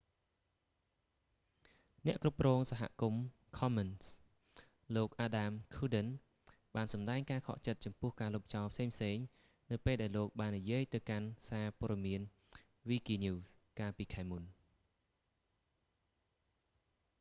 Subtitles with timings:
[2.07, 3.25] អ្នកគ្រប់គ្រងសហគមន៍
[3.57, 4.05] ខំមិនស៍ commons
[4.95, 9.23] លោក អាដាម ឃួរដិន adam cuerden បានសម្តែងការខកចិត្តចំពោះការលុបចោលផ្សេងៗ
[9.71, 12.21] នៅពេលដែលលោកបាននិយាយទៅកាន់សារព៍ត៌មាន
[12.89, 13.47] វីគីញូស wikinews
[13.79, 14.43] កាលពីខែមុន